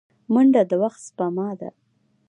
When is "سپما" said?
1.07-1.49